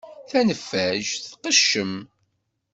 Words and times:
Taneffajt 0.29 1.23
tqeccem. 1.31 1.93